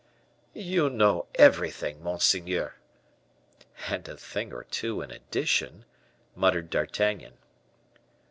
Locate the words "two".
4.63-4.99